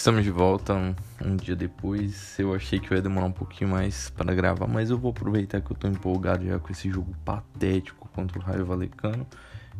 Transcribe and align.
Estamos 0.00 0.24
de 0.24 0.30
volta 0.30 0.72
um, 0.72 0.94
um, 1.22 1.36
dia 1.36 1.54
depois. 1.54 2.34
Eu 2.38 2.54
achei 2.54 2.80
que 2.80 2.94
ia 2.94 3.02
demorar 3.02 3.26
um 3.26 3.32
pouquinho 3.32 3.68
mais 3.68 4.08
para 4.08 4.34
gravar, 4.34 4.66
mas 4.66 4.88
eu 4.88 4.96
vou 4.96 5.10
aproveitar 5.10 5.60
que 5.60 5.70
eu 5.70 5.76
tô 5.76 5.86
empolgado 5.86 6.42
já 6.46 6.58
com 6.58 6.72
esse 6.72 6.90
jogo 6.90 7.14
patético 7.22 8.08
contra 8.08 8.38
o 8.38 8.42
Raio 8.42 8.64
Valecano 8.64 9.26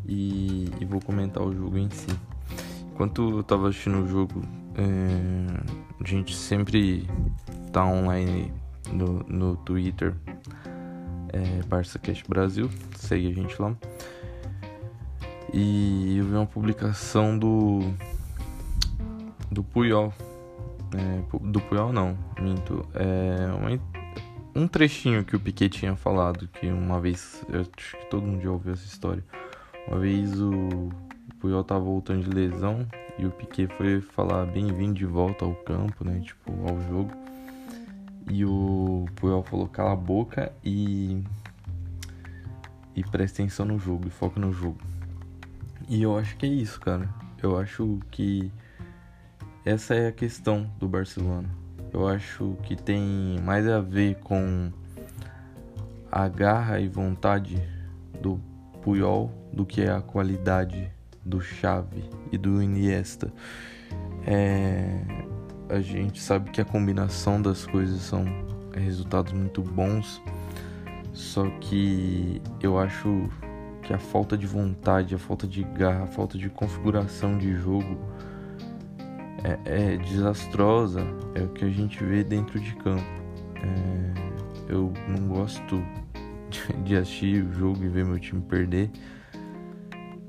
e, 0.07 0.71
e 0.79 0.85
vou 0.85 1.00
comentar 1.00 1.43
o 1.43 1.57
jogo 1.57 1.79
em 1.79 1.89
si. 1.89 2.07
Enquanto 2.93 3.39
eu 3.39 3.43
tava 3.43 3.71
assistindo 3.71 4.04
o 4.04 4.07
jogo, 4.07 4.43
é, 4.75 5.98
a 5.98 6.07
gente 6.07 6.37
sempre 6.37 7.08
tá 7.72 7.86
online 7.86 8.52
no, 8.93 9.21
no 9.21 9.57
Twitter, 9.57 10.14
é, 11.32 11.63
BarçaCast 11.66 12.29
Brasil, 12.29 12.68
segue 12.94 13.27
a 13.30 13.32
gente 13.32 13.61
lá. 13.61 13.75
E 15.55 16.18
eu 16.18 16.27
vi 16.27 16.35
uma 16.35 16.44
publicação 16.44 17.39
do 17.39 17.91
do 19.50 19.63
Puyol. 19.63 20.13
É, 20.95 21.39
do 21.40 21.61
Puyol 21.61 21.93
não, 21.93 22.17
minto. 22.41 22.86
É 22.95 23.53
uma, 23.53 23.81
um 24.54 24.67
trechinho 24.67 25.25
que 25.25 25.36
o 25.36 25.41
Piquet 25.41 25.68
tinha 25.68 25.96
falado, 25.96 26.49
que 26.49 26.67
uma 26.67 27.00
vez, 27.00 27.45
eu 27.49 27.61
acho 27.61 27.96
que 27.96 28.07
todo 28.07 28.27
mundo 28.27 28.43
já 28.43 28.50
ouviu 28.50 28.72
essa 28.72 28.85
história. 28.85 29.25
Uma 29.89 29.99
vez 29.99 30.41
o 30.41 30.91
Puyol 31.41 31.64
tava 31.64 31.81
voltando 31.81 32.25
de 32.25 32.31
lesão 32.31 32.86
e 33.19 33.27
o 33.27 33.31
Piquet 33.31 33.69
foi 33.77 34.00
falar 34.00 34.47
bem-vindo 34.47 34.94
de 34.94 35.06
volta 35.06 35.44
ao 35.44 35.55
campo, 35.55 36.05
né? 36.05 36.20
Tipo, 36.20 36.53
ao 36.69 36.80
jogo. 36.89 37.11
E 38.30 38.44
o 38.44 39.06
Puyol 39.17 39.42
falou 39.42 39.67
cala 39.67 39.92
a 39.92 39.96
boca 39.96 40.52
e 40.64 41.22
e 42.94 43.05
presta 43.05 43.42
atenção 43.42 43.64
no 43.64 43.78
jogo 43.78 44.08
e 44.08 44.11
foca 44.11 44.39
no 44.39 44.52
jogo. 44.52 44.78
E 45.89 46.02
eu 46.02 46.17
acho 46.19 46.36
que 46.36 46.46
é 46.46 46.48
isso, 46.48 46.78
cara. 46.80 47.08
Eu 47.42 47.58
acho 47.58 47.98
que 48.11 48.52
essa 49.64 49.94
é 49.94 50.08
a 50.08 50.12
questão 50.12 50.70
do 50.78 50.89
Barcelona. 50.89 51.48
Eu 51.92 52.08
acho 52.08 52.56
que 52.62 52.77
tem 52.77 53.39
mais 53.44 53.69
a 53.69 53.80
ver 53.80 54.17
com 54.17 54.70
a 56.11 56.28
garra 56.28 56.80
e 56.80 56.89
vontade 56.89 57.62
do 58.20 58.41
Puyol 58.83 59.30
do 59.52 59.67
que 59.67 59.83
a 59.83 60.00
qualidade 60.00 60.91
do 61.25 61.41
Xavi 61.41 62.08
e 62.33 62.39
do 62.39 62.62
Iniesta. 62.62 63.33
É, 64.27 65.02
a 65.69 65.80
gente 65.80 66.20
sabe 66.20 66.50
que 66.50 66.61
a 66.61 66.64
combinação 66.64 67.41
das 67.41 67.67
coisas 67.67 68.00
são 68.00 68.24
resultados 68.72 69.33
muito 69.33 69.62
bons, 69.62 70.22
só 71.12 71.48
que 71.61 72.41
eu 72.62 72.78
acho 72.78 73.28
que 73.83 73.92
a 73.92 73.98
falta 73.98 74.39
de 74.39 74.47
vontade, 74.47 75.14
a 75.14 75.19
falta 75.19 75.47
de 75.47 75.62
garra, 75.64 76.05
a 76.05 76.06
falta 76.06 76.39
de 76.39 76.48
configuração 76.48 77.36
de 77.36 77.55
jogo 77.56 77.98
é, 79.44 79.58
é 79.64 79.96
desastrosa 79.96 81.00
é 81.34 81.42
o 81.42 81.48
que 81.48 81.64
a 81.64 81.69
gente 81.69 82.02
vê 82.05 82.22
dentro 82.22 82.58
de 82.60 82.74
campo. 82.77 83.05
É, 83.56 84.72
eu 84.72 84.92
não 85.08 85.28
gosto 85.28 85.83
de 86.84 86.96
assistir 86.96 87.44
o 87.44 87.52
jogo 87.52 87.83
e 87.84 87.88
ver 87.88 88.05
meu 88.05 88.18
time 88.18 88.42
perder. 88.42 88.91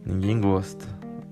Ninguém 0.06 0.40
gosta. 0.40 0.86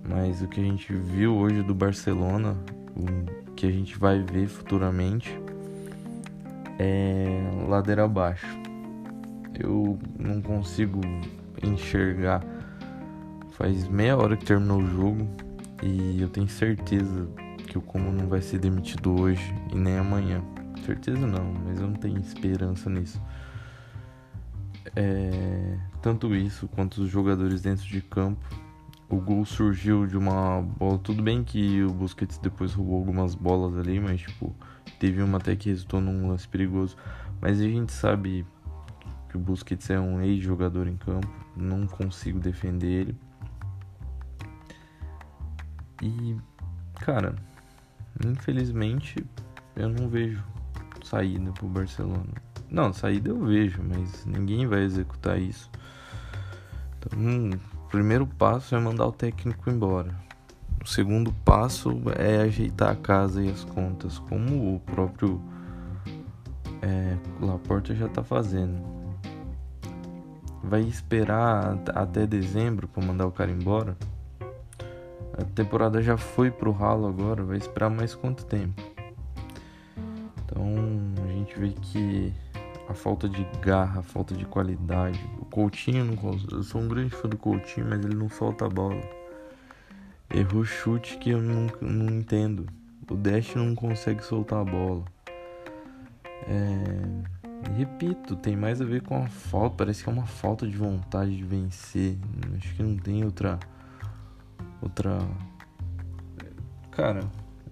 Mas 0.08 0.42
o 0.42 0.48
que 0.48 0.60
a 0.60 0.64
gente 0.64 0.92
viu 0.94 1.36
hoje 1.36 1.62
do 1.62 1.76
Barcelona, 1.76 2.58
o 2.96 3.54
que 3.54 3.68
a 3.68 3.72
gente 3.72 3.98
vai 3.98 4.24
ver 4.24 4.48
futuramente, 4.48 5.40
é 6.80 7.42
ladeira 7.68 8.06
abaixo. 8.06 8.48
Eu 9.60 10.00
não 10.18 10.42
consigo 10.42 11.00
enxergar. 11.62 12.44
Faz 13.52 13.88
meia 13.88 14.18
hora 14.18 14.36
que 14.36 14.46
terminou 14.46 14.80
o 14.80 14.88
jogo 14.88 15.28
e 15.84 16.22
eu 16.22 16.30
tenho 16.30 16.48
certeza 16.48 17.28
que 17.70 17.78
o 17.78 17.82
Como 17.82 18.12
não 18.12 18.28
vai 18.28 18.42
ser 18.42 18.58
demitido 18.58 19.22
hoje 19.22 19.54
e 19.72 19.76
nem 19.76 19.98
amanhã. 19.98 20.44
Certeza 20.86 21.26
não, 21.26 21.54
mas 21.66 21.80
eu 21.80 21.88
não 21.88 21.94
tenho 21.94 22.18
esperança 22.18 22.90
nisso. 22.90 23.22
É, 24.96 25.78
tanto 26.02 26.34
isso 26.36 26.68
quanto 26.68 27.04
os 27.04 27.10
jogadores 27.10 27.62
dentro 27.62 27.86
de 27.86 28.02
campo. 28.02 28.44
O 29.08 29.18
gol 29.18 29.46
surgiu 29.46 30.08
de 30.08 30.18
uma 30.18 30.62
bola. 30.62 30.98
Tudo 30.98 31.22
bem 31.22 31.44
que 31.44 31.84
o 31.84 31.94
Busquets 31.94 32.40
depois 32.40 32.74
roubou 32.74 32.98
algumas 32.98 33.36
bolas 33.36 33.78
ali, 33.78 34.00
mas 34.00 34.22
tipo, 34.22 34.56
teve 35.00 35.22
uma 35.22 35.38
até 35.38 35.56
que 35.56 35.70
resultou 35.70 36.02
num 36.02 36.28
lance 36.28 36.48
perigoso. 36.48 36.98
Mas 37.40 37.62
a 37.62 37.64
gente 37.64 37.92
sabe 37.92 38.46
que 39.30 39.38
o 39.38 39.40
Busquets 39.40 39.90
é 39.92 40.00
um 40.00 40.22
ex-jogador 40.22 40.88
em 40.88 40.98
campo, 40.98 41.30
não 41.56 41.86
consigo 41.86 42.40
defender 42.40 42.88
ele. 42.88 43.18
E, 46.02 46.36
cara, 46.96 47.36
Infelizmente, 48.26 49.26
eu 49.76 49.90
não 49.90 50.10
vejo 50.10 50.44
saída 51.04 51.52
pro 51.52 51.68
Barcelona. 51.68 52.34
Não, 52.70 52.94
saída 52.94 53.30
eu 53.30 53.40
vejo, 53.44 53.82
mas 53.84 54.26
ninguém 54.26 54.68
vai 54.68 54.84
executar 54.84 55.40
isso. 55.40 55.70
Então, 56.98 57.18
hum, 57.18 57.50
o 57.86 57.90
primeiro 57.90 58.28
passo 58.28 58.76
é 58.76 58.80
mandar 58.80 59.08
o 59.08 59.12
técnico 59.12 59.70
embora. 59.70 60.14
O 60.84 60.88
segundo 60.88 61.34
passo 61.44 62.02
é 62.16 62.42
ajeitar 62.42 62.92
a 62.92 62.96
casa 62.96 63.44
e 63.44 63.50
as 63.50 63.64
contas, 63.64 64.20
como 64.20 64.76
o 64.76 64.80
próprio 64.82 65.42
é, 66.82 67.18
Laporta 67.42 67.96
já 67.96 68.06
está 68.06 68.24
fazendo. 68.24 68.82
Vai 70.64 70.82
esperar 70.82 71.80
até 71.96 72.28
dezembro 72.28 72.88
para 72.88 73.06
mandar 73.06 73.26
o 73.26 73.32
cara 73.32 73.52
embora? 73.52 73.98
A 75.40 75.46
temporada 75.56 76.02
já 76.02 76.18
foi 76.18 76.52
pro 76.52 76.72
ralo 76.72 77.08
agora, 77.08 77.42
vai 77.44 77.58
esperar 77.58 77.90
mais 77.90 78.14
quanto 78.14 78.44
tempo? 78.46 78.84
Então 80.44 80.76
a 81.24 81.32
gente 81.32 81.58
vê 81.58 81.70
que 81.70 82.34
a 82.90 82.94
falta 82.94 83.30
de 83.30 83.48
garra, 83.62 84.02
a 84.02 84.04
falta 84.04 84.36
de 84.36 84.44
qualidade. 84.44 85.18
O 85.40 85.46
Coutinho 85.46 86.04
não 86.04 86.18
Eu 86.52 86.62
sou 86.62 86.82
um 86.82 86.90
grande 86.90 87.12
fã 87.12 87.30
do 87.30 87.38
Coutinho, 87.38 87.88
mas 87.90 88.04
ele 88.04 88.16
não 88.16 88.30
solta 88.30 88.66
a 88.66 88.70
bola. 88.70 89.02
Errou 90.30 90.66
chute 90.66 91.18
que 91.18 91.30
eu 91.30 91.42
não, 91.42 91.68
não 91.80 92.14
entendo. 92.14 92.68
O 93.10 93.16
Dash 93.16 93.56
não 93.56 93.74
consegue 93.74 94.22
soltar 94.22 94.60
a 94.60 94.66
bola. 94.66 95.06
É... 96.48 97.78
Repito, 97.78 98.36
tem 98.36 98.58
mais 98.58 98.82
a 98.82 98.86
ver 98.86 99.04
com 99.04 99.24
a 99.24 99.28
falta. 99.28 99.78
Parece 99.78 100.04
que 100.04 100.10
é 100.10 100.12
uma 100.12 100.26
falta 100.26 100.68
de 100.68 100.76
vontade 100.76 101.36
de 101.36 101.44
vencer. 101.44 102.18
Acho 102.58 102.76
que 102.76 102.84
não 102.84 102.98
tem 102.98 103.24
outra 103.24 103.58
outra. 104.82 105.20
Cara, 106.92 107.22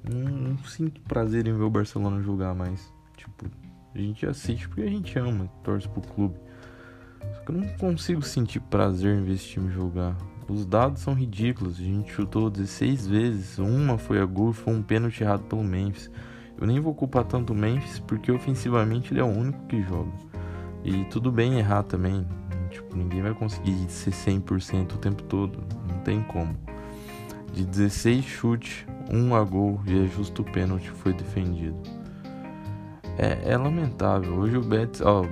não, 0.10 0.22
não, 0.22 0.58
sinto 0.60 1.02
prazer 1.02 1.48
em 1.48 1.54
ver 1.54 1.64
o 1.64 1.70
Barcelona 1.70 2.22
jogar 2.22 2.54
mais. 2.54 2.94
Tipo, 3.16 3.46
a 3.94 3.98
gente 3.98 4.26
assiste 4.26 4.68
porque 4.68 4.84
a 4.84 4.90
gente 4.90 5.18
ama, 5.20 5.50
torce 5.64 5.88
pro 5.90 6.02
clube. 6.02 6.36
Só 7.34 7.42
que 7.42 7.52
eu 7.52 7.56
não 7.56 7.68
consigo 7.78 8.22
sentir 8.22 8.60
prazer 8.62 9.18
em 9.18 9.24
ver 9.24 9.34
esse 9.34 9.48
time 9.48 9.70
jogar. 9.72 10.16
Os 10.48 10.66
dados 10.66 11.02
são 11.02 11.14
ridículos. 11.14 11.78
A 11.78 11.84
gente 11.84 12.12
chutou 12.12 12.50
16 12.50 13.08
vezes. 13.08 13.60
Uma 13.60 13.98
foi 13.98 14.20
a 14.20 14.26
gol 14.26 14.54
foi 14.54 14.74
um 14.74 14.82
pênalti 14.82 15.22
errado 15.22 15.44
pelo 15.44 15.64
Memphis. 15.64 16.10
Eu 16.60 16.66
nem 16.66 16.80
vou 16.80 16.96
culpar 16.96 17.26
tanto 17.26 17.54
o 17.54 17.56
Memphis 17.56 18.00
porque 18.00 18.32
ofensivamente 18.32 19.14
ele 19.14 19.20
é 19.20 19.24
o 19.24 19.28
único 19.28 19.66
que 19.68 19.82
joga. 19.84 20.12
E 20.84 21.04
tudo 21.06 21.32
bem 21.32 21.60
errar 21.60 21.84
também. 21.84 22.26
Tipo, 22.70 22.96
ninguém 22.96 23.22
vai 23.22 23.34
conseguir 23.34 23.76
ser 23.90 24.12
100% 24.12 24.94
o 24.94 24.98
tempo 24.98 25.24
todo. 25.24 25.60
Não 25.88 26.00
tem 26.00 26.22
como. 26.24 26.56
De 27.54 27.66
16 27.66 28.24
chutes, 28.24 28.86
um 29.12 29.34
a 29.34 29.44
gol 29.44 29.82
e 29.88 30.04
é 30.04 30.08
justo 30.08 30.42
o 30.42 30.46
pênalti 30.46 30.90
foi 30.90 31.14
defendido. 31.14 31.78
É, 33.18 33.52
é 33.52 33.58
lamentável. 33.58 34.36
Hoje 34.36 34.58
o 34.58 34.62
Betis, 34.62 35.02
ó, 35.02 35.26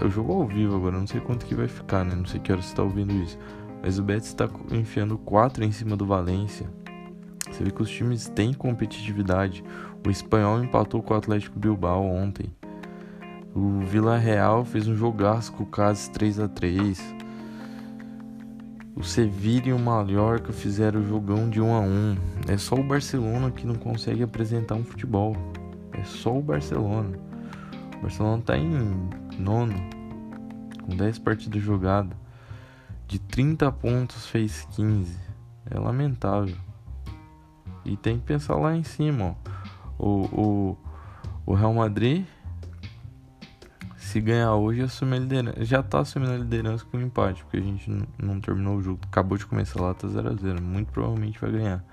eu 0.00 0.10
jogo 0.10 0.32
ao 0.32 0.46
vivo 0.46 0.76
agora, 0.76 0.98
não 0.98 1.06
sei 1.06 1.20
quanto 1.20 1.46
que 1.46 1.54
vai 1.54 1.68
ficar, 1.68 2.04
né? 2.04 2.14
Não 2.14 2.26
sei 2.26 2.38
que 2.38 2.52
hora 2.52 2.62
você 2.62 2.74
tá 2.74 2.82
ouvindo 2.82 3.12
isso. 3.12 3.38
Mas 3.82 3.98
o 3.98 4.02
Betis 4.02 4.28
está 4.28 4.48
enfiando 4.70 5.18
4 5.18 5.64
em 5.64 5.72
cima 5.72 5.96
do 5.96 6.06
Valência. 6.06 6.66
Você 7.50 7.64
vê 7.64 7.70
que 7.70 7.82
os 7.82 7.90
times 7.90 8.28
têm 8.28 8.52
competitividade. 8.52 9.64
O 10.06 10.10
espanhol 10.10 10.62
empatou 10.62 11.02
com 11.02 11.14
o 11.14 11.16
Atlético 11.16 11.58
Bilbao 11.58 12.04
ontem. 12.04 12.54
O 13.54 13.80
Vila 13.80 14.18
Real 14.18 14.64
fez 14.64 14.86
um 14.86 14.94
jogaço 14.94 15.52
com 15.52 15.62
o 15.62 15.66
Cáceres 15.66 16.08
3 16.08 16.40
a 16.40 16.48
3 16.48 17.15
o 18.96 19.04
Sevilla 19.04 19.68
e 19.68 19.72
o 19.74 19.78
Mallorca 19.78 20.54
fizeram 20.54 21.00
o 21.00 21.06
jogão 21.06 21.50
de 21.50 21.60
1 21.60 21.74
a 21.74 21.80
1. 21.80 22.16
É 22.48 22.56
só 22.56 22.74
o 22.74 22.82
Barcelona 22.82 23.50
que 23.50 23.66
não 23.66 23.74
consegue 23.74 24.22
apresentar 24.22 24.74
um 24.74 24.84
futebol. 24.84 25.36
É 25.92 26.02
só 26.02 26.34
o 26.36 26.40
Barcelona. 26.40 27.18
O 27.98 28.02
Barcelona 28.02 28.42
tá 28.42 28.56
em 28.56 28.70
nono, 29.38 29.74
com 30.82 30.96
10 30.96 31.18
partidas 31.18 31.62
jogadas. 31.62 32.16
De 33.06 33.18
30 33.18 33.70
pontos 33.70 34.26
fez 34.26 34.66
15. 34.72 35.14
É 35.70 35.78
lamentável. 35.78 36.56
E 37.84 37.98
tem 37.98 38.18
que 38.18 38.24
pensar 38.24 38.56
lá 38.56 38.74
em 38.74 38.82
cima, 38.82 39.36
ó. 39.36 39.56
O, 39.98 40.24
o, 40.24 40.76
o 41.44 41.54
Real 41.54 41.74
Madrid 41.74 42.24
se 44.16 44.20
ganhar 44.22 44.54
hoje, 44.54 44.80
assume 44.80 45.16
a 45.16 45.18
liderança. 45.18 45.62
Já 45.62 45.82
tá 45.82 46.00
assumindo 46.00 46.32
a 46.32 46.38
liderança 46.38 46.86
com 46.86 46.98
empate, 46.98 47.44
porque 47.44 47.58
a 47.58 47.60
gente 47.60 47.90
não, 48.18 48.40
terminou 48.40 48.76
o 48.76 48.82
jogo. 48.82 49.00
Acabou 49.02 49.36
de 49.36 49.44
começar 49.44 49.78
lá, 49.78 49.92
tá 49.92 50.08
0x0. 50.08 50.58
Muito 50.58 50.90
provavelmente 50.90 51.38
vai 51.38 51.52
ganhar. 51.52 51.84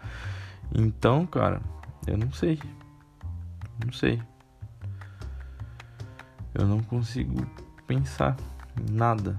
Então, 0.74 1.26
cara, 1.26 1.62
Eu 2.08 2.18
não 2.18 2.32
sei. 2.32 2.62
Não 3.84 3.92
sei. 3.92 4.22
Eu 6.54 6.66
não 6.66 6.82
consigo 6.82 7.46
pensar 7.86 8.38
nada 8.90 9.36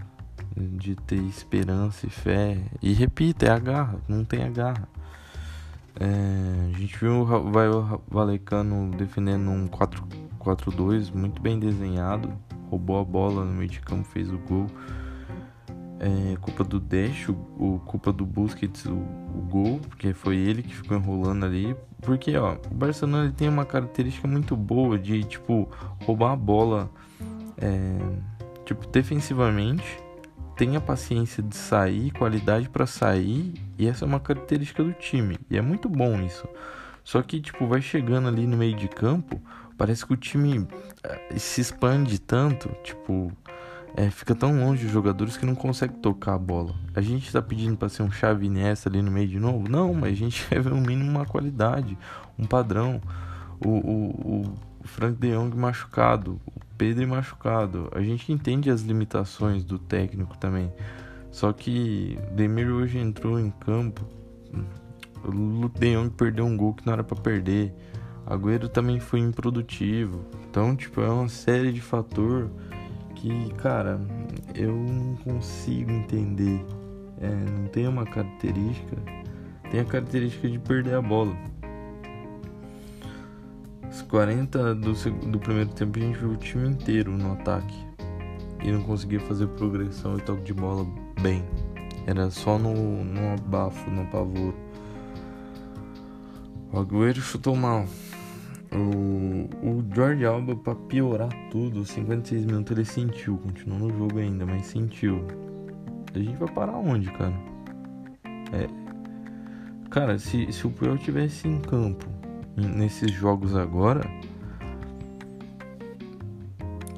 de 0.54 0.94
ter 0.94 1.22
esperança 1.22 2.06
e 2.06 2.10
fé. 2.10 2.58
E 2.82 2.92
repita, 2.92 3.46
é 3.46 3.50
a 3.50 3.58
garra, 3.58 3.98
não 4.06 4.26
tem 4.26 4.44
a 4.44 4.50
garra. 4.50 4.86
É, 5.98 6.74
a 6.74 6.78
gente 6.78 6.98
viu 6.98 7.22
o 7.22 8.02
Valecano 8.08 8.90
defendendo 8.94 9.48
um 9.48 9.68
4-4-2 9.68 11.14
muito 11.14 11.40
bem 11.40 11.58
desenhado. 11.58 12.30
Roubou 12.74 13.00
a 13.00 13.04
bola 13.04 13.44
no 13.44 13.52
meio 13.52 13.70
de 13.70 13.80
campo, 13.80 14.04
fez 14.04 14.30
o 14.30 14.38
gol. 14.38 14.66
É, 16.00 16.36
culpa 16.36 16.64
do 16.64 16.80
Dash, 16.80 17.28
o, 17.28 17.32
o, 17.56 17.80
culpa 17.86 18.12
do 18.12 18.26
Busquets, 18.26 18.84
o, 18.84 18.92
o, 18.92 19.46
gol, 19.48 19.80
porque 19.88 20.12
foi 20.12 20.36
ele 20.36 20.62
que 20.62 20.74
ficou 20.74 20.96
enrolando 20.96 21.46
ali. 21.46 21.76
Porque 22.02 22.36
ó, 22.36 22.56
o 22.70 22.74
Barcelona 22.74 23.24
ele 23.24 23.32
tem 23.32 23.48
uma 23.48 23.64
característica 23.64 24.26
muito 24.26 24.56
boa 24.56 24.98
de 24.98 25.22
tipo 25.24 25.68
roubar 26.04 26.32
a 26.32 26.36
bola 26.36 26.90
é, 27.56 27.98
tipo 28.64 28.86
defensivamente 28.88 30.02
tenha 30.56 30.80
paciência 30.80 31.42
de 31.42 31.56
sair, 31.56 32.10
qualidade 32.12 32.68
para 32.68 32.86
sair, 32.86 33.54
e 33.78 33.88
essa 33.88 34.04
é 34.04 34.06
uma 34.06 34.20
característica 34.20 34.84
do 34.84 34.92
time. 34.92 35.36
E 35.50 35.56
é 35.56 35.60
muito 35.60 35.88
bom 35.88 36.20
isso. 36.20 36.48
Só 37.02 37.20
que 37.22 37.40
tipo 37.40 37.66
vai 37.66 37.82
chegando 37.82 38.28
ali 38.28 38.46
no 38.46 38.56
meio 38.56 38.76
de 38.76 38.88
campo, 38.88 39.40
parece 39.76 40.06
que 40.06 40.12
o 40.12 40.16
time 40.16 40.66
eh, 41.02 41.38
se 41.38 41.60
expande 41.60 42.18
tanto, 42.18 42.68
tipo, 42.82 43.32
é, 43.96 44.10
fica 44.10 44.34
tão 44.34 44.58
longe 44.58 44.86
os 44.86 44.92
jogadores 44.92 45.36
que 45.36 45.46
não 45.46 45.54
consegue 45.54 45.94
tocar 45.94 46.34
a 46.34 46.38
bola. 46.38 46.74
A 46.94 47.00
gente 47.00 47.30
tá 47.30 47.40
pedindo 47.40 47.76
para 47.76 47.88
ser 47.88 48.02
um 48.02 48.10
chave 48.10 48.48
nessa 48.48 48.88
ali 48.88 49.00
no 49.00 49.10
meio 49.10 49.28
de 49.28 49.38
novo? 49.38 49.68
Não, 49.68 49.94
mas 49.94 50.12
a 50.12 50.16
gente 50.16 50.44
quer 50.48 50.60
ver 50.60 50.70
no 50.70 50.80
mínimo 50.80 51.10
uma 51.10 51.24
qualidade, 51.24 51.96
um 52.38 52.44
padrão. 52.44 53.00
O, 53.64 53.68
o, 53.68 54.40
o 54.82 54.86
Frank 54.86 55.18
de 55.18 55.30
Jong 55.32 55.56
machucado, 55.56 56.40
o 56.44 56.60
Pedro 56.76 57.06
machucado. 57.06 57.88
A 57.94 58.02
gente 58.02 58.32
entende 58.32 58.68
as 58.68 58.82
limitações 58.82 59.64
do 59.64 59.78
técnico 59.78 60.36
também. 60.38 60.72
Só 61.30 61.52
que 61.52 62.18
Demir 62.32 62.68
hoje 62.70 62.98
entrou 62.98 63.38
em 63.38 63.50
campo. 63.50 64.04
O 65.24 65.68
De 65.68 65.94
Jong 65.94 66.10
perdeu 66.10 66.44
um 66.44 66.56
gol 66.56 66.74
que 66.74 66.84
não 66.84 66.92
era 66.92 67.04
para 67.04 67.20
perder. 67.20 67.72
Agüero 68.26 68.68
também 68.68 68.98
foi 68.98 69.20
improdutivo. 69.20 70.24
Então, 70.48 70.74
tipo, 70.74 71.00
é 71.00 71.08
uma 71.08 71.28
série 71.28 71.72
de 71.72 71.80
fator 71.80 72.50
que, 73.14 73.52
cara, 73.54 74.00
eu 74.54 74.72
não 74.72 75.16
consigo 75.16 75.90
entender. 75.90 76.64
É, 77.20 77.28
não 77.28 77.68
tem 77.68 77.86
uma 77.86 78.04
característica. 78.04 78.96
Tem 79.70 79.80
a 79.80 79.84
característica 79.84 80.48
de 80.48 80.58
perder 80.58 80.94
a 80.94 81.02
bola. 81.02 81.36
Os 83.90 84.02
40 84.02 84.74
do, 84.74 84.92
do 85.30 85.38
primeiro 85.38 85.70
tempo 85.70 85.98
a 85.98 86.02
gente 86.02 86.18
viu 86.18 86.30
o 86.30 86.36
time 86.36 86.68
inteiro 86.68 87.12
no 87.12 87.32
ataque. 87.32 87.74
E 88.62 88.72
não 88.72 88.82
conseguia 88.82 89.20
fazer 89.20 89.46
progressão 89.48 90.16
e 90.16 90.22
toque 90.22 90.42
de 90.42 90.54
bola 90.54 90.86
bem. 91.20 91.44
Era 92.06 92.30
só 92.30 92.58
no, 92.58 93.04
no 93.04 93.34
abafo, 93.34 93.90
no 93.90 94.06
pavor. 94.06 94.54
O 96.72 96.78
Agüero 96.78 97.20
chutou 97.20 97.54
mal. 97.54 97.86
O, 98.74 99.48
o 99.62 99.84
George 99.94 100.24
Alba, 100.24 100.56
pra 100.56 100.74
piorar 100.74 101.30
tudo, 101.50 101.84
56 101.84 102.44
minutos 102.44 102.76
ele 102.76 102.84
sentiu. 102.84 103.38
Continuou 103.38 103.78
no 103.78 103.96
jogo 103.96 104.18
ainda, 104.18 104.44
mas 104.44 104.66
sentiu. 104.66 105.24
A 106.12 106.18
gente 106.18 106.36
vai 106.36 106.48
parar 106.52 106.76
onde, 106.76 107.10
cara? 107.12 107.34
É. 108.52 108.68
Cara, 109.90 110.18
se, 110.18 110.52
se 110.52 110.66
o 110.66 110.70
Puyol 110.70 110.98
tivesse 110.98 111.46
em 111.46 111.60
campo 111.60 112.06
nesses 112.56 113.12
jogos 113.12 113.54
agora, 113.54 114.08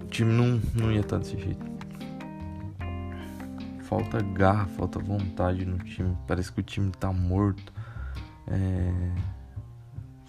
o 0.03 0.07
time 0.07 0.33
não, 0.33 0.61
não 0.75 0.91
ia 0.91 1.01
estar 1.01 1.19
desse 1.19 1.39
jeito. 1.39 1.65
Falta 3.81 4.21
garra, 4.21 4.67
falta 4.67 4.99
vontade 4.99 5.65
no 5.65 5.79
time. 5.79 6.17
Parece 6.27 6.51
que 6.51 6.61
o 6.61 6.63
time 6.63 6.91
tá 6.91 7.13
morto. 7.13 7.73
É... 8.49 9.36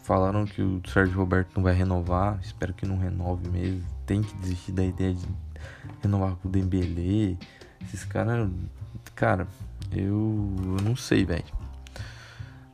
Falaram 0.08 0.46
que 0.46 0.62
o 0.62 0.82
Sérgio 0.88 1.18
Roberto 1.18 1.50
não 1.58 1.64
vai 1.64 1.74
renovar. 1.74 2.40
Espero 2.42 2.74
que 2.74 2.86
não 2.86 2.98
renove 2.98 3.50
mesmo. 3.50 3.84
Tem 4.06 4.22
que 4.22 4.34
desistir 4.38 4.72
da 4.72 4.82
ideia 4.82 5.14
de 5.14 5.28
renovar 6.02 6.34
com 6.38 6.48
o 6.48 6.52
Dembele. 6.52 7.38
Esses 7.82 8.06
caras. 8.06 8.50
Cara, 9.14 9.46
eu, 9.92 10.56
eu 10.64 10.82
não 10.82 10.96
sei, 10.96 11.26
velho. 11.26 11.44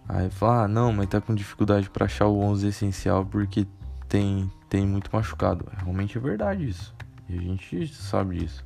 Aí 0.07 0.29
fala, 0.29 0.65
ah, 0.65 0.67
não, 0.67 0.93
mas 0.93 1.09
tá 1.09 1.19
com 1.19 1.33
dificuldade 1.33 1.89
para 1.89 2.05
achar 2.05 2.27
o 2.27 2.37
11 2.39 2.67
essencial 2.67 3.25
porque 3.25 3.65
tem, 4.07 4.47
tem 4.69 4.85
muito 4.85 5.09
machucado. 5.11 5.65
Realmente 5.75 6.15
é 6.15 6.21
verdade 6.21 6.69
isso. 6.69 6.93
E 7.27 7.35
a 7.35 7.41
gente 7.41 7.87
sabe 7.95 8.37
disso. 8.37 8.63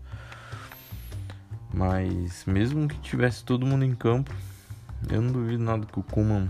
Mas 1.74 2.44
mesmo 2.46 2.86
que 2.86 3.00
tivesse 3.00 3.46
todo 3.46 3.66
mundo 3.66 3.86
em 3.86 3.96
campo, 3.96 4.36
eu 5.10 5.22
não 5.22 5.32
duvido 5.32 5.64
nada 5.64 5.86
que 5.86 5.98
o 5.98 6.04
Kuman 6.04 6.50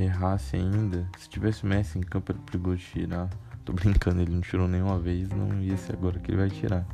errasse 0.00 0.56
ainda. 0.56 1.08
Se 1.18 1.28
tivesse 1.28 1.64
o 1.64 1.66
Messi 1.66 1.98
em 1.98 2.02
campo, 2.02 2.32
era 2.32 2.40
perigoso 2.40 2.78
tirar. 2.78 3.28
Tô 3.64 3.72
brincando, 3.72 4.20
ele 4.20 4.32
não 4.32 4.40
tirou 4.40 4.68
nenhuma 4.68 4.98
vez, 4.98 5.28
não 5.30 5.60
ia 5.60 5.76
ser 5.76 5.92
agora 5.94 6.18
que 6.18 6.30
ele 6.30 6.38
vai 6.38 6.50
tirar. 6.50 6.86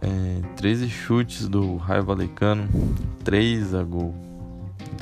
É, 0.00 0.40
13 0.56 0.88
chutes 0.88 1.48
do 1.48 1.76
Raio 1.76 2.04
Valecano, 2.04 2.68
3 3.24 3.74
a 3.74 3.82
gol 3.82 4.14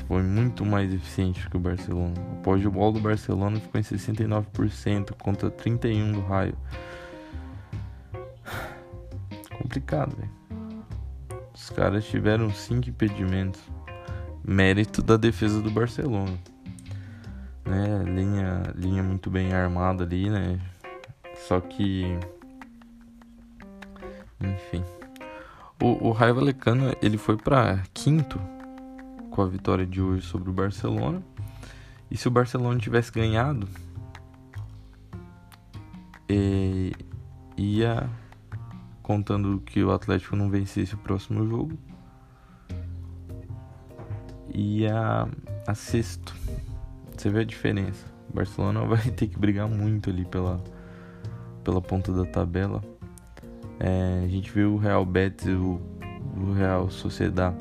foi 0.06 0.22
muito 0.22 0.64
mais 0.64 0.92
eficiente 0.92 1.48
que 1.50 1.56
o 1.56 1.60
Barcelona. 1.60 2.14
O 2.44 2.70
bola 2.70 2.92
do 2.92 3.00
Barcelona 3.00 3.58
ficou 3.58 3.80
em 3.80 3.84
69% 3.84 5.12
contra 5.20 5.50
31% 5.50 6.12
do 6.12 6.20
Raio. 6.20 6.56
Complicado, 9.58 10.16
velho. 10.16 10.30
Os 11.52 11.70
caras 11.70 12.04
tiveram 12.04 12.52
5 12.52 12.88
impedimentos. 12.88 13.60
Mérito 14.44 15.02
da 15.02 15.16
defesa 15.16 15.60
do 15.60 15.70
Barcelona. 15.70 16.38
Né? 17.66 18.04
Linha, 18.04 18.62
linha 18.74 19.02
muito 19.02 19.28
bem 19.28 19.52
armada 19.52 20.04
ali, 20.04 20.30
né? 20.30 20.60
Só 21.48 21.60
que. 21.60 22.04
Enfim. 24.40 24.84
O, 25.82 26.08
o 26.08 26.12
Raio 26.12 26.34
Valecano 26.34 26.96
ele 27.02 27.18
foi 27.18 27.36
para 27.36 27.82
quinto 27.92 28.40
com 29.30 29.42
a 29.42 29.46
vitória 29.46 29.86
de 29.86 30.00
hoje 30.00 30.26
sobre 30.26 30.48
o 30.48 30.52
Barcelona. 30.52 31.22
E 32.10 32.16
se 32.16 32.28
o 32.28 32.30
Barcelona 32.30 32.78
tivesse 32.78 33.12
ganhado, 33.12 33.68
é, 36.28 36.92
ia 37.56 38.08
contando 39.02 39.60
que 39.60 39.82
o 39.82 39.92
Atlético 39.92 40.34
não 40.34 40.50
vencesse 40.50 40.94
o 40.94 40.98
próximo 40.98 41.46
jogo, 41.46 41.78
ia 44.52 45.28
a 45.66 45.74
sexto. 45.74 46.34
Você 47.16 47.30
vê 47.30 47.40
a 47.40 47.44
diferença. 47.44 48.04
O 48.30 48.34
Barcelona 48.34 48.84
vai 48.86 49.10
ter 49.10 49.26
que 49.28 49.38
brigar 49.38 49.68
muito 49.68 50.10
ali 50.10 50.24
pela, 50.24 50.62
pela 51.64 51.80
ponta 51.80 52.12
da 52.12 52.24
tabela. 52.24 52.82
É, 53.78 54.22
a 54.24 54.28
gente 54.28 54.50
viu 54.50 54.74
o 54.74 54.76
Real 54.76 55.04
Betis 55.04 55.46
e 55.46 55.50
o, 55.50 55.80
o 56.36 56.52
Real 56.52 56.88
Sociedad 56.90 57.54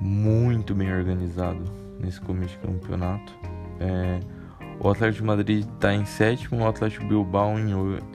muito 0.00 0.74
bem 0.74 0.92
organizado 0.92 1.62
nesse 2.00 2.20
começo 2.20 2.58
de 2.58 2.58
campeonato. 2.58 3.32
É, 3.80 4.20
o 4.80 4.88
Atlético 4.88 5.22
de 5.22 5.26
Madrid 5.26 5.66
está 5.66 5.94
em 5.94 6.04
sétimo, 6.04 6.62
o 6.62 6.66
Atlético 6.66 7.06
Bilbao 7.06 7.56
em, 7.58 7.70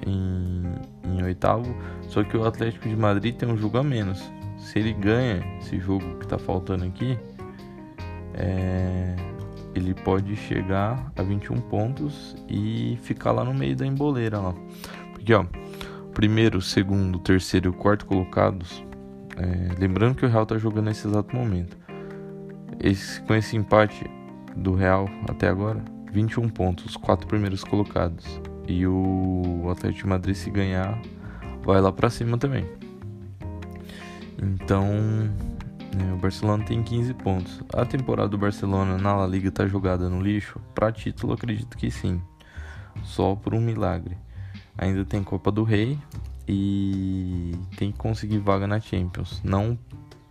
em, 0.05 0.63
em, 1.03 1.23
oitavo. 1.23 1.73
Só 2.09 2.23
que 2.23 2.35
o 2.35 2.45
Atlético 2.45 2.89
de 2.89 2.95
Madrid 2.95 3.35
tem 3.35 3.47
um 3.47 3.57
jogo 3.57 3.77
a 3.77 3.83
menos. 3.83 4.21
Se 4.57 4.79
ele 4.79 4.93
ganha 4.93 5.45
esse 5.59 5.79
jogo 5.79 6.17
que 6.17 6.25
está 6.25 6.37
faltando 6.37 6.83
aqui, 6.83 7.17
é, 8.33 9.15
ele 9.77 9.93
pode 9.93 10.35
chegar 10.35 11.11
a 11.15 11.23
21 11.23 11.61
pontos 11.61 12.35
e 12.49 12.97
ficar 13.01 13.31
lá 13.31 13.43
no 13.43 13.53
meio 13.53 13.75
da 13.75 13.85
emboleira 13.85 14.39
lá. 14.39 14.53
Porque 15.13 15.33
ó, 15.33 15.45
primeiro, 16.13 16.61
segundo, 16.61 17.19
terceiro 17.19 17.69
e 17.69 17.73
quarto 17.73 18.05
colocados 18.05 18.83
é, 19.37 19.79
lembrando 19.79 20.15
que 20.15 20.25
o 20.25 20.29
Real 20.29 20.43
está 20.43 20.57
jogando 20.57 20.85
nesse 20.85 21.07
exato 21.07 21.35
momento. 21.35 21.77
Esse, 22.79 23.21
com 23.21 23.35
esse 23.35 23.55
empate 23.55 24.09
do 24.55 24.73
Real 24.73 25.07
até 25.29 25.47
agora, 25.47 25.83
21 26.11 26.49
pontos, 26.49 26.85
os 26.85 26.97
quatro 26.97 27.27
primeiros 27.27 27.63
colocados. 27.63 28.41
E 28.67 28.85
o 28.85 29.69
Atlético 29.71 30.03
de 30.03 30.09
Madrid, 30.09 30.35
se 30.35 30.49
ganhar, 30.49 30.99
vai 31.63 31.79
lá 31.79 31.91
para 31.91 32.09
cima 32.09 32.37
também. 32.37 32.65
Então, 34.41 34.89
o 36.13 36.17
Barcelona 36.17 36.63
tem 36.63 36.83
15 36.83 37.13
pontos. 37.15 37.63
A 37.73 37.85
temporada 37.85 38.29
do 38.29 38.37
Barcelona 38.37 38.97
na 38.97 39.15
La 39.15 39.27
Liga 39.27 39.51
tá 39.51 39.67
jogada 39.67 40.09
no 40.09 40.21
lixo? 40.21 40.59
Para 40.73 40.91
título, 40.91 41.33
acredito 41.33 41.77
que 41.77 41.89
sim. 41.91 42.21
Só 43.03 43.35
por 43.35 43.53
um 43.53 43.61
milagre. 43.61 44.17
Ainda 44.77 45.03
tem 45.05 45.23
Copa 45.23 45.51
do 45.51 45.63
Rei, 45.63 45.97
e 46.47 47.51
tem 47.75 47.91
que 47.91 47.97
conseguir 47.97 48.39
vaga 48.39 48.65
na 48.65 48.79
Champions, 48.79 49.41
não 49.43 49.77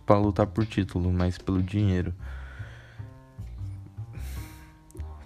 para 0.05 0.17
lutar 0.17 0.47
por 0.47 0.65
título, 0.65 1.11
mas 1.13 1.37
pelo 1.37 1.61
dinheiro. 1.61 2.13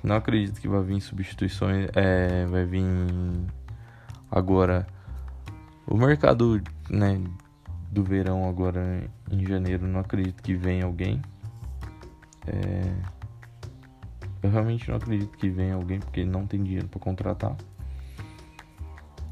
não 0.04 0.16
acredito 0.16 0.60
que 0.60 0.68
vai 0.68 0.84
vir 0.84 1.00
substituições. 1.00 1.88
É, 1.96 2.46
vai 2.48 2.66
vir 2.66 2.84
agora 4.30 4.88
o 5.88 5.96
mercado 5.96 6.62
né, 6.90 7.22
do 7.92 8.04
verão 8.04 8.48
agora 8.48 9.04
em 9.30 9.46
janeiro. 9.46 9.86
Não 9.86 10.00
acredito 10.00 10.42
que 10.42 10.56
venha 10.56 10.86
alguém. 10.86 11.22
É, 12.48 12.94
eu 14.42 14.50
realmente 14.50 14.90
não 14.90 14.96
acredito 14.96 15.38
que 15.38 15.50
venha 15.50 15.76
alguém 15.76 16.00
porque 16.00 16.24
não 16.26 16.48
tem 16.48 16.64
dinheiro 16.64 16.88
para 16.88 17.00
contratar. 17.00 17.56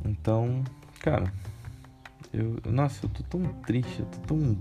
Então, 0.05 0.63
cara, 0.99 1.31
eu, 2.33 2.57
nossa, 2.69 3.05
eu 3.05 3.09
tô 3.09 3.23
tão 3.23 3.41
triste, 3.63 4.01
eu 4.01 4.05
tô 4.05 4.35
tão 4.35 4.57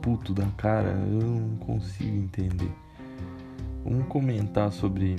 puto 0.00 0.32
da 0.32 0.46
cara, 0.56 0.90
eu 0.90 1.20
não 1.20 1.56
consigo 1.58 2.16
entender. 2.16 2.72
Vamos 3.84 4.06
comentar 4.06 4.72
sobre 4.72 5.16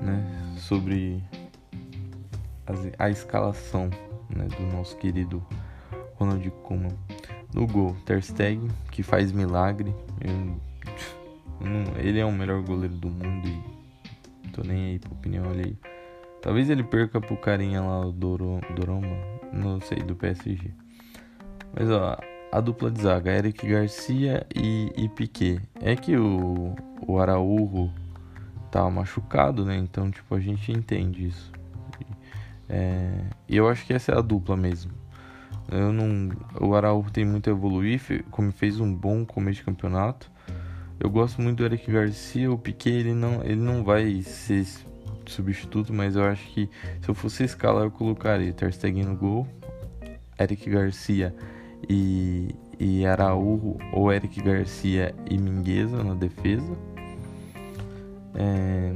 né, 0.00 0.54
sobre 0.56 1.22
a, 2.98 3.04
a 3.04 3.10
escalação 3.10 3.90
né, 4.34 4.46
do 4.46 4.76
nosso 4.76 4.96
querido 4.96 5.44
Ronald 6.14 6.48
Koeman. 6.62 6.96
No 7.54 7.66
gol, 7.66 7.96
Ter 8.04 8.22
Stegen, 8.22 8.68
que 8.90 9.02
faz 9.02 9.32
milagre. 9.32 9.94
Eu, 10.20 10.56
ele 11.98 12.18
é 12.18 12.24
o 12.24 12.32
melhor 12.32 12.62
goleiro 12.62 12.94
do 12.94 13.08
mundo 13.08 13.48
e 13.48 14.48
tô 14.50 14.62
nem 14.62 14.86
aí 14.86 14.98
pra 14.98 15.12
opinião 15.12 15.48
alheia. 15.48 15.76
Talvez 16.42 16.70
ele 16.70 16.84
perca 16.84 17.20
pro 17.20 17.36
carinha 17.36 17.80
lá, 17.80 18.06
o 18.06 18.12
Doro, 18.12 18.60
Doroma, 18.74 19.16
não 19.52 19.80
sei, 19.80 19.98
do 19.98 20.14
PSG. 20.14 20.70
Mas 21.72 21.90
ó, 21.90 22.16
a 22.52 22.60
dupla 22.60 22.90
de 22.90 23.02
zaga, 23.02 23.32
Eric 23.32 23.66
Garcia 23.66 24.46
e, 24.54 24.92
e 24.96 25.08
Piquet. 25.08 25.60
É 25.80 25.96
que 25.96 26.16
o, 26.16 26.74
o 27.06 27.18
Araújo 27.18 27.90
tá 28.70 28.88
machucado, 28.88 29.64
né? 29.64 29.76
Então, 29.76 30.10
tipo, 30.10 30.34
a 30.34 30.40
gente 30.40 30.70
entende 30.72 31.26
isso. 31.26 31.52
É, 32.68 33.24
e 33.48 33.56
eu 33.56 33.68
acho 33.68 33.86
que 33.86 33.92
essa 33.92 34.12
é 34.12 34.18
a 34.18 34.20
dupla 34.20 34.56
mesmo. 34.56 34.92
Eu 35.70 35.92
não, 35.92 36.30
o 36.60 36.74
Araújo 36.74 37.10
tem 37.10 37.24
muito 37.24 37.50
a 37.50 37.52
evoluir, 37.52 38.24
como 38.30 38.52
fez 38.52 38.78
um 38.78 38.92
bom 38.92 39.24
começo 39.24 39.58
de 39.58 39.64
campeonato. 39.64 40.30
Eu 40.98 41.10
gosto 41.10 41.42
muito 41.42 41.58
do 41.58 41.64
Eric 41.64 41.90
Garcia, 41.90 42.50
o 42.50 42.56
Piquet 42.56 42.90
ele 42.90 43.14
não, 43.14 43.42
ele 43.44 43.60
não 43.60 43.84
vai 43.84 44.22
ser 44.22 44.66
substituto, 45.26 45.92
mas 45.92 46.16
eu 46.16 46.24
acho 46.24 46.46
que 46.48 46.70
se 47.00 47.08
eu 47.08 47.14
fosse 47.14 47.44
escalar 47.44 47.84
eu 47.84 47.90
colocaria 47.90 48.52
Ter 48.52 48.72
Stegen 48.72 49.04
no 49.04 49.16
gol, 49.16 49.46
Eric 50.38 50.70
Garcia 50.70 51.34
e, 51.88 52.54
e 52.78 53.04
Araújo 53.04 53.76
ou 53.92 54.12
Eric 54.12 54.40
Garcia 54.40 55.14
e 55.28 55.36
Mingueza 55.36 56.02
na 56.02 56.14
defesa. 56.14 56.76
É, 58.34 58.92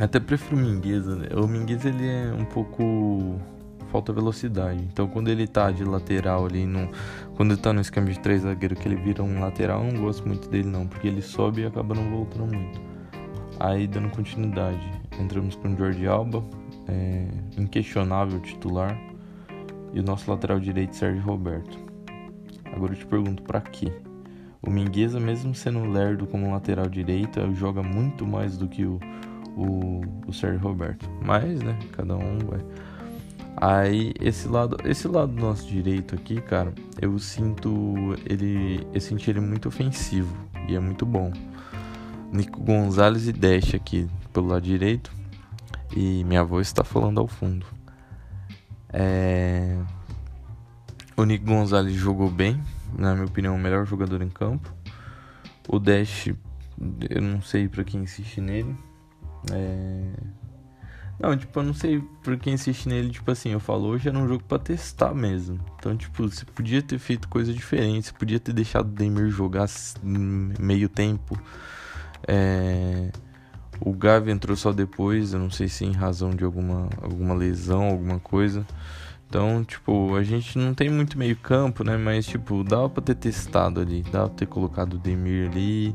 até 0.00 0.18
prefiro 0.18 0.56
o 0.56 0.60
Mingueza. 0.60 1.16
Né? 1.16 1.28
O 1.36 1.46
Mingueza 1.46 1.88
ele 1.88 2.06
é 2.06 2.32
um 2.32 2.44
pouco 2.44 3.40
falta 3.90 4.12
velocidade. 4.12 4.82
Então 4.92 5.06
quando 5.06 5.28
ele 5.28 5.46
tá 5.46 5.70
de 5.70 5.84
lateral 5.84 6.46
ali 6.46 6.66
no 6.66 6.88
quando 7.36 7.52
ele 7.52 7.60
tá 7.60 7.72
no 7.72 7.80
esquema 7.80 8.08
de 8.10 8.18
três 8.18 8.42
zagueiros 8.42 8.78
que 8.78 8.88
ele 8.88 8.96
vira 8.96 9.22
um 9.22 9.40
lateral, 9.40 9.84
eu 9.84 9.92
não 9.92 10.00
gosto 10.02 10.26
muito 10.26 10.48
dele 10.48 10.68
não, 10.68 10.86
porque 10.86 11.06
ele 11.06 11.22
sobe 11.22 11.62
e 11.62 11.66
acaba 11.66 11.94
não 11.94 12.10
voltando 12.10 12.54
muito. 12.54 12.80
Aí 13.60 13.86
dando 13.86 14.08
continuidade, 14.10 14.82
entramos 15.20 15.54
com 15.54 15.72
o 15.72 15.76
Jordi 15.76 16.06
Alba, 16.06 16.44
é, 16.88 17.28
inquestionável 17.56 18.40
titular, 18.40 18.98
e 19.92 20.00
o 20.00 20.02
nosso 20.02 20.28
lateral 20.28 20.58
direito 20.58 20.96
Sérgio 20.96 21.22
Roberto. 21.22 21.78
Agora 22.74 22.92
eu 22.92 22.98
te 22.98 23.06
pergunto 23.06 23.42
para 23.44 23.60
quê? 23.60 23.92
O 24.60 24.70
Mingueza, 24.70 25.20
mesmo 25.20 25.54
sendo 25.54 25.84
lerdo 25.84 26.26
como 26.26 26.50
lateral 26.50 26.88
direito, 26.88 27.38
joga 27.54 27.82
muito 27.82 28.26
mais 28.26 28.56
do 28.56 28.66
que 28.66 28.84
o, 28.84 28.98
o, 29.56 30.02
o 30.26 30.32
Sérgio 30.32 30.60
Roberto. 30.60 31.08
Mas, 31.22 31.60
né, 31.60 31.78
cada 31.92 32.16
um 32.16 32.38
vai. 32.38 32.60
Aí 33.56 34.12
esse 34.20 34.48
lado, 34.48 34.76
esse 34.84 35.06
lado 35.06 35.32
do 35.32 35.40
nosso 35.40 35.66
direito 35.66 36.14
aqui, 36.14 36.40
cara, 36.40 36.72
eu 37.00 37.16
sinto 37.18 37.94
ele, 38.28 38.86
eu 38.92 39.00
senti 39.00 39.30
ele 39.30 39.40
muito 39.40 39.68
ofensivo 39.68 40.34
e 40.68 40.74
é 40.74 40.80
muito 40.80 41.06
bom. 41.06 41.32
Nico 42.32 42.60
Gonzalez 42.60 43.28
e 43.28 43.32
Dash 43.32 43.74
aqui 43.74 44.08
pelo 44.32 44.48
lado 44.48 44.62
direito 44.62 45.12
e 45.94 46.24
minha 46.24 46.42
voz 46.42 46.66
está 46.66 46.82
falando 46.82 47.20
ao 47.20 47.28
fundo. 47.28 47.64
É... 48.92 49.78
O 51.16 51.24
Nico 51.24 51.44
Gonzalez 51.44 51.94
jogou 51.94 52.28
bem, 52.28 52.60
na 52.98 53.14
minha 53.14 53.26
opinião, 53.26 53.54
o 53.54 53.58
melhor 53.58 53.86
jogador 53.86 54.20
em 54.20 54.28
campo. 54.28 54.72
O 55.68 55.78
Dash, 55.78 56.26
eu 57.08 57.22
não 57.22 57.40
sei 57.40 57.68
para 57.68 57.84
quem 57.84 58.02
insiste 58.02 58.40
nele. 58.40 58.74
É... 59.52 60.12
Não, 61.18 61.36
tipo, 61.36 61.58
eu 61.60 61.62
não 61.62 61.74
sei 61.74 62.00
por 62.22 62.36
quem 62.36 62.54
insiste 62.54 62.88
nele, 62.88 63.08
tipo 63.08 63.30
assim, 63.30 63.50
eu 63.50 63.60
falo, 63.60 63.86
hoje 63.86 64.08
era 64.08 64.18
um 64.18 64.26
jogo 64.26 64.42
para 64.44 64.58
testar 64.58 65.14
mesmo. 65.14 65.60
Então, 65.78 65.96
tipo, 65.96 66.28
você 66.28 66.44
podia 66.44 66.82
ter 66.82 66.98
feito 66.98 67.28
coisa 67.28 67.52
diferente, 67.52 68.08
você 68.08 68.12
podia 68.12 68.40
ter 68.40 68.52
deixado 68.52 68.88
o 68.88 68.92
Demir 68.92 69.28
jogar 69.30 69.68
meio 70.02 70.88
tempo. 70.88 71.40
É... 72.26 73.10
O 73.80 73.92
Gavi 73.92 74.30
entrou 74.30 74.56
só 74.56 74.72
depois, 74.72 75.32
eu 75.32 75.38
não 75.38 75.50
sei 75.50 75.68
se 75.68 75.84
em 75.84 75.92
razão 75.92 76.30
de 76.30 76.44
alguma, 76.44 76.88
alguma 77.02 77.34
lesão, 77.34 77.84
alguma 77.84 78.18
coisa. 78.18 78.66
Então, 79.28 79.64
tipo, 79.64 80.14
a 80.14 80.22
gente 80.22 80.56
não 80.56 80.74
tem 80.74 80.88
muito 80.88 81.18
meio 81.18 81.36
campo, 81.36 81.82
né? 81.82 81.96
Mas, 81.96 82.24
tipo, 82.24 82.62
dava 82.62 82.88
pra 82.88 83.02
ter 83.02 83.16
testado 83.16 83.80
ali, 83.80 84.02
dava 84.02 84.28
pra 84.28 84.36
ter 84.36 84.46
colocado 84.46 84.94
o 84.94 84.98
Demir 84.98 85.50
ali, 85.50 85.94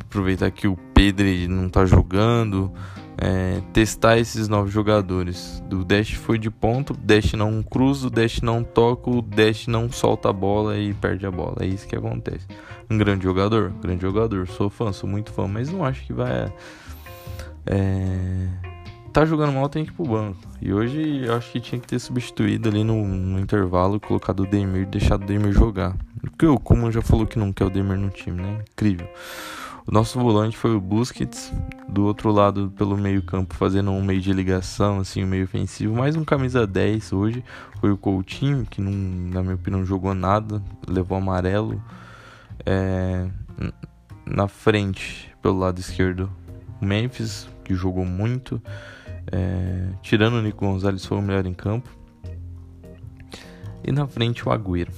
aproveitar 0.00 0.50
que 0.50 0.66
o 0.66 0.76
Pedro 0.94 1.26
não 1.48 1.68
tá 1.68 1.84
jogando, 1.84 2.72
é, 3.16 3.60
testar 3.72 4.18
esses 4.18 4.48
novos 4.48 4.72
jogadores. 4.72 5.62
Do 5.68 5.84
Dash 5.84 6.12
foi 6.12 6.38
de 6.38 6.50
ponto, 6.50 6.92
o 6.92 6.96
Dash 6.96 7.32
não 7.32 7.62
cruza, 7.62 8.06
o 8.06 8.10
Dash 8.10 8.40
não 8.40 8.62
toca, 8.62 9.10
o 9.10 9.20
Dash 9.20 9.66
não 9.66 9.90
solta 9.90 10.30
a 10.30 10.32
bola 10.32 10.78
e 10.78 10.94
perde 10.94 11.26
a 11.26 11.30
bola. 11.30 11.56
É 11.60 11.66
isso 11.66 11.86
que 11.86 11.96
acontece. 11.96 12.46
Um 12.88 12.96
grande 12.96 13.24
jogador, 13.24 13.72
grande 13.82 14.02
jogador. 14.02 14.46
Sou 14.48 14.70
fã, 14.70 14.92
sou 14.92 15.08
muito 15.08 15.32
fã, 15.32 15.48
mas 15.48 15.70
não 15.70 15.84
acho 15.84 16.06
que 16.06 16.12
vai. 16.12 16.52
É, 17.66 18.48
tá 19.18 19.24
jogando 19.24 19.52
mal, 19.52 19.68
tem 19.68 19.84
que 19.84 19.90
ir 19.90 19.94
pro 19.94 20.04
banco. 20.04 20.38
E 20.62 20.72
hoje 20.72 21.24
eu 21.24 21.34
acho 21.34 21.50
que 21.50 21.58
tinha 21.58 21.80
que 21.80 21.88
ter 21.88 21.98
substituído 21.98 22.68
ali 22.68 22.84
no, 22.84 23.04
no 23.04 23.40
intervalo, 23.40 23.98
colocado 23.98 24.44
o 24.44 24.46
Demir 24.46 24.86
deixado 24.86 25.24
o 25.24 25.26
Demir 25.26 25.52
jogar. 25.52 25.96
Porque 26.20 26.46
o 26.46 26.56
Como 26.56 26.90
já 26.92 27.02
falou 27.02 27.26
que 27.26 27.36
não 27.36 27.52
quer 27.52 27.64
o 27.64 27.70
Demir 27.70 27.98
no 27.98 28.10
time, 28.10 28.40
né? 28.40 28.62
Incrível. 28.72 29.08
O 29.84 29.90
nosso 29.90 30.20
volante 30.20 30.56
foi 30.56 30.76
o 30.76 30.80
Busquets, 30.80 31.52
do 31.88 32.04
outro 32.04 32.30
lado 32.30 32.72
pelo 32.76 32.96
meio-campo, 32.96 33.54
fazendo 33.54 33.90
um 33.90 34.04
meio 34.04 34.20
de 34.20 34.32
ligação, 34.32 35.00
assim, 35.00 35.24
um 35.24 35.26
meio 35.26 35.44
ofensivo. 35.44 35.96
Mais 35.96 36.14
um 36.14 36.24
camisa 36.24 36.64
10 36.64 37.12
hoje 37.12 37.42
foi 37.80 37.90
o 37.90 37.96
Coutinho, 37.96 38.66
que 38.70 38.80
não, 38.80 38.92
na 38.92 39.42
minha 39.42 39.56
opinião 39.56 39.80
não 39.80 39.86
jogou 39.86 40.14
nada, 40.14 40.62
levou 40.86 41.18
amarelo. 41.18 41.82
É, 42.64 43.26
na 44.24 44.46
frente, 44.46 45.34
pelo 45.42 45.58
lado 45.58 45.80
esquerdo, 45.80 46.30
o 46.80 46.84
Memphis, 46.84 47.48
que 47.64 47.74
jogou 47.74 48.04
muito. 48.04 48.62
É, 49.30 49.88
tirando 50.02 50.34
o 50.34 50.42
Nico 50.42 50.64
Gonzalez, 50.64 51.04
foi 51.04 51.18
o 51.18 51.22
melhor 51.22 51.46
em 51.46 51.54
campo. 51.54 51.88
E 53.84 53.92
na 53.92 54.06
frente 54.06 54.46
o 54.48 54.52
Agüero. 54.52 54.92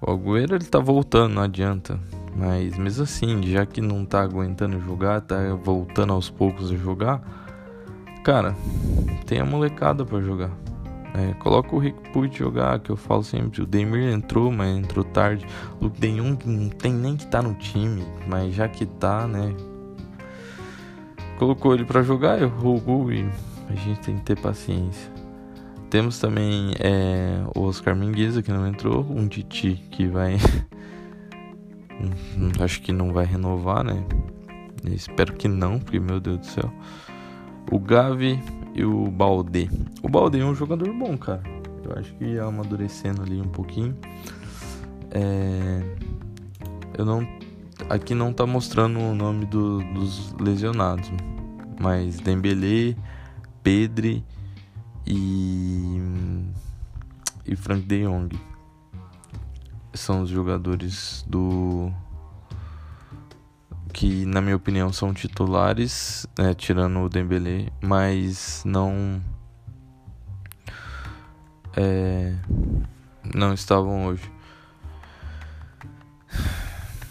O 0.00 0.10
Agüero 0.10 0.54
ele 0.54 0.64
tá 0.64 0.78
voltando, 0.78 1.34
não 1.34 1.42
adianta. 1.42 1.98
Mas 2.34 2.76
mesmo 2.78 3.02
assim, 3.02 3.42
já 3.42 3.66
que 3.66 3.80
não 3.80 4.04
tá 4.04 4.22
aguentando 4.22 4.80
jogar, 4.80 5.20
tá 5.20 5.36
voltando 5.62 6.12
aos 6.12 6.30
poucos 6.30 6.70
a 6.70 6.76
jogar, 6.76 7.20
cara, 8.24 8.54
tem 9.26 9.40
a 9.40 9.44
molecada 9.44 10.04
para 10.04 10.20
jogar. 10.20 10.50
É, 11.12 11.34
coloca 11.34 11.74
o 11.74 11.78
Rick 11.78 12.10
Puig 12.10 12.36
jogar, 12.36 12.78
que 12.78 12.90
eu 12.90 12.96
falo 12.96 13.24
sempre. 13.24 13.62
O 13.62 13.66
Demir 13.66 14.12
entrou, 14.12 14.50
mas 14.52 14.78
entrou 14.78 15.04
tarde. 15.04 15.44
O 15.80 15.88
Denhung 15.88 16.38
não 16.46 16.68
tem 16.68 16.92
nem 16.92 17.16
que 17.16 17.26
tá 17.26 17.42
no 17.42 17.54
time, 17.54 18.04
mas 18.28 18.54
já 18.54 18.68
que 18.68 18.86
tá, 18.86 19.26
né? 19.26 19.54
Colocou 21.40 21.74
ele 21.74 21.84
para 21.84 22.02
jogar, 22.02 22.40
errou 22.40 22.76
o 22.76 22.80
gol 22.80 23.12
e 23.12 23.28
a 23.68 23.74
gente 23.74 24.00
tem 24.00 24.16
que 24.16 24.22
ter 24.22 24.38
paciência. 24.38 25.10
Temos 25.88 26.20
também 26.20 26.72
é, 26.78 27.42
o 27.56 27.62
Oscar 27.62 27.96
Mingueza 27.96 28.42
que 28.42 28.52
não 28.52 28.64
entrou, 28.68 29.04
um 29.10 29.26
Titi 29.26 29.82
que 29.90 30.06
vai 30.06 30.36
Hum, 32.00 32.50
acho 32.60 32.80
que 32.80 32.92
não 32.92 33.12
vai 33.12 33.26
renovar, 33.26 33.84
né? 33.84 34.02
espero 34.84 35.34
que 35.34 35.46
não, 35.46 35.78
porque 35.78 36.00
meu 36.00 36.18
Deus 36.18 36.38
do 36.38 36.46
céu. 36.46 36.72
O 37.70 37.78
Gavi 37.78 38.42
e 38.74 38.84
o 38.84 39.10
Balde. 39.10 39.70
O 40.02 40.08
Balde 40.08 40.40
é 40.40 40.44
um 40.44 40.54
jogador 40.54 40.92
bom, 40.94 41.16
cara. 41.18 41.42
Eu 41.84 41.98
acho 41.98 42.14
que 42.14 42.24
ia 42.24 42.44
amadurecendo 42.44 43.22
ali 43.22 43.40
um 43.40 43.48
pouquinho. 43.48 43.96
É... 45.10 45.82
Eu 46.96 47.04
não. 47.04 47.26
Aqui 47.88 48.14
não 48.14 48.32
tá 48.32 48.46
mostrando 48.46 48.98
o 48.98 49.14
nome 49.14 49.44
do, 49.46 49.78
dos 49.94 50.32
lesionados. 50.40 51.10
Mas 51.80 52.20
Dembele, 52.20 52.96
Pedri 53.62 54.24
e. 55.06 55.98
E 57.46 57.56
Frank 57.56 57.84
de 57.86 58.04
Jong 58.04 58.38
são 59.94 60.22
os 60.22 60.30
jogadores 60.30 61.24
do 61.26 61.90
que 63.92 64.24
na 64.24 64.40
minha 64.40 64.54
opinião 64.54 64.92
são 64.92 65.12
titulares, 65.12 66.26
né, 66.38 66.54
tirando 66.54 67.00
o 67.00 67.08
Dembélé, 67.08 67.70
mas 67.82 68.62
não 68.64 69.20
é, 71.76 72.34
não 73.34 73.52
estavam 73.52 74.06
hoje. 74.06 74.30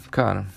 Cara, 0.09 0.47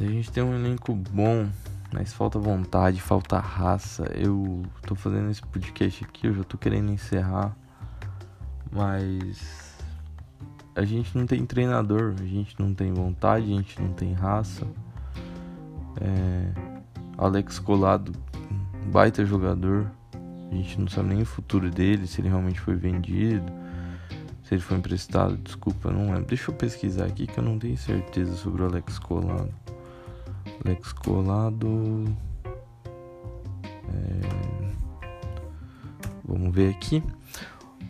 a 0.00 0.04
gente 0.04 0.30
tem 0.30 0.42
um 0.42 0.54
elenco 0.54 0.94
bom, 0.94 1.48
mas 1.96 2.12
falta 2.12 2.38
vontade, 2.38 3.00
falta 3.00 3.38
raça. 3.38 4.04
Eu 4.14 4.62
tô 4.86 4.94
fazendo 4.94 5.30
esse 5.30 5.40
podcast 5.40 6.04
aqui, 6.04 6.26
eu 6.26 6.34
já 6.34 6.44
tô 6.44 6.58
querendo 6.58 6.92
encerrar, 6.92 7.56
mas 8.70 9.78
a 10.74 10.84
gente 10.84 11.16
não 11.16 11.24
tem 11.24 11.46
treinador, 11.46 12.14
a 12.20 12.26
gente 12.26 12.54
não 12.60 12.74
tem 12.74 12.92
vontade, 12.92 13.50
a 13.50 13.56
gente 13.56 13.80
não 13.80 13.94
tem 13.94 14.12
raça. 14.12 14.66
É, 15.98 16.52
Alex 17.16 17.58
Colado, 17.58 18.12
baita 18.92 19.24
jogador. 19.24 19.90
A 20.52 20.54
gente 20.54 20.78
não 20.78 20.88
sabe 20.88 21.08
nem 21.08 21.22
o 21.22 21.26
futuro 21.26 21.70
dele, 21.70 22.06
se 22.06 22.20
ele 22.20 22.28
realmente 22.28 22.60
foi 22.60 22.76
vendido, 22.76 23.50
se 24.44 24.54
ele 24.54 24.60
foi 24.60 24.76
emprestado, 24.76 25.34
desculpa, 25.38 25.90
não 25.90 26.12
lembro. 26.12 26.26
Deixa 26.26 26.50
eu 26.50 26.54
pesquisar 26.54 27.06
aqui 27.06 27.26
que 27.26 27.38
eu 27.38 27.44
não 27.44 27.58
tenho 27.58 27.78
certeza 27.78 28.36
sobre 28.36 28.62
o 28.62 28.66
Alex 28.66 28.98
Colado. 28.98 29.52
Alex 30.64 30.92
Colado. 30.92 32.04
É, 33.88 34.72
vamos 36.24 36.54
ver 36.54 36.70
aqui. 36.70 37.02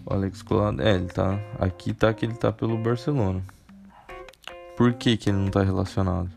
O 0.05 0.13
Alex 0.13 0.43
Colado. 0.43 0.81
É, 0.83 0.95
ele 0.95 1.07
tá. 1.07 1.39
Aqui 1.59 1.93
tá 1.93 2.13
que 2.13 2.25
ele 2.25 2.35
tá 2.35 2.53
pelo 2.53 2.77
Barcelona. 2.79 3.43
Por 4.77 4.93
que, 4.93 5.17
que 5.17 5.31
ele 5.31 5.39
não 5.39 5.49
tá 5.49 5.63
relacionado? 5.63 6.31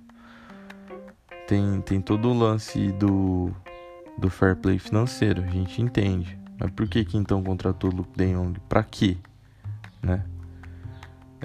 Tem, 1.48 1.82
tem 1.82 2.00
todo 2.00 2.30
o 2.30 2.38
lance 2.38 2.92
do, 2.94 3.52
do 4.18 4.30
fair 4.30 4.56
play 4.56 4.80
financeiro, 4.80 5.44
a 5.44 5.48
gente 5.48 5.82
entende. 5.82 6.38
Mas 6.60 6.72
por 6.72 6.88
que 6.88 7.04
que 7.04 7.18
então 7.18 7.44
contratou 7.44 7.92
o 7.92 7.96
Luke 7.96 8.16
De 8.16 8.34
Jong? 8.34 8.60
Pra 8.70 8.84
quê? 8.84 9.18
Né? 10.02 10.24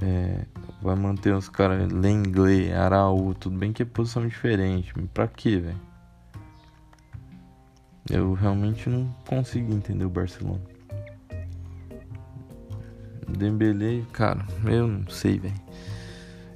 É, 0.03 0.45
vai 0.83 0.97
manter 0.97 1.35
os 1.35 1.49
caras 1.49 1.91
Lenglet, 1.93 2.73
Araú, 2.73 3.35
tudo 3.35 3.57
bem 3.57 3.73
que 3.73 3.83
é 3.83 3.87
posição 3.87 4.27
diferente, 4.27 4.93
pra 5.13 5.29
quê, 5.29 5.59
velho? 5.59 5.81
Eu 8.11 8.35
realmente 8.35 8.89
não 8.91 9.15
consigo 9.27 9.73
entender 9.73 10.05
o 10.05 10.11
Barcelona. 10.11 10.61
Dembele, 13.27 14.07
cara, 14.13 14.45
eu 14.67 14.87
não 14.87 15.09
sei, 15.09 15.39
velho. 15.39 15.55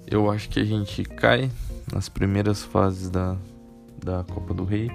Eu 0.06 0.30
acho 0.30 0.48
que 0.48 0.60
a 0.60 0.64
gente 0.64 1.02
cai 1.04 1.50
nas 1.92 2.08
primeiras 2.08 2.62
fases 2.62 3.08
da, 3.08 3.36
da 4.04 4.24
Copa 4.24 4.52
do 4.52 4.64
Rei. 4.64 4.90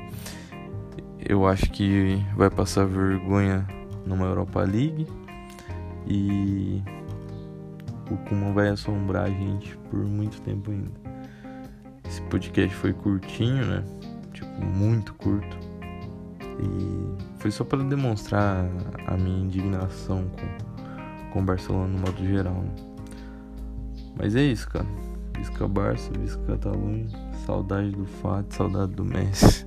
Eu 1.20 1.48
acho 1.48 1.72
que 1.72 2.24
vai 2.36 2.50
passar 2.50 2.86
vergonha 2.86 3.68
numa 4.06 4.26
Europa 4.26 4.62
League. 4.62 5.08
E 6.06 6.82
o 8.12 8.18
Kuma 8.18 8.52
vai 8.52 8.70
assombrar 8.70 9.26
a 9.26 9.30
gente 9.30 9.78
por 9.90 10.00
muito 10.00 10.42
tempo 10.42 10.72
ainda. 10.72 10.92
Esse 12.08 12.22
podcast 12.24 12.76
foi 12.76 12.94
curtinho, 12.94 13.66
né? 13.66 13.84
Tipo, 14.34 14.66
muito 14.66 15.14
curto. 15.16 15.58
E 16.60 17.40
foi 17.40 17.52
só 17.52 17.64
para 17.64 17.84
demonstrar 17.84 18.66
a 19.08 19.18
minha 19.18 19.44
indignação 19.44 20.30
com, 20.30 21.32
com 21.32 21.40
o 21.42 21.44
Barcelona 21.44 21.88
no 21.88 22.00
modo 22.00 22.26
geral. 22.26 22.54
Né? 22.54 22.72
Mas 24.18 24.36
é 24.36 24.44
isso, 24.44 24.70
cara. 24.70 24.86
Visca 25.38 25.68
Barça, 25.68 26.12
Visca 26.20 26.42
Catalunha. 26.44 27.08
Saudade 27.46 27.92
do 27.92 28.06
Fat, 28.06 28.46
saudade 28.52 28.94
do 28.94 29.04
Messi. 29.04 29.66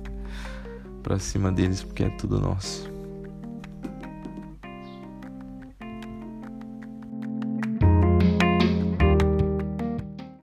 pra 1.03 1.19
cima 1.19 1.51
deles, 1.51 1.83
porque 1.83 2.03
é 2.03 2.09
tudo 2.11 2.39
nosso. 2.39 2.96